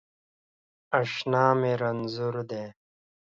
اشنا 0.99 1.45
می 1.59 1.73
رنځور 1.81 2.35
دی 2.49 2.65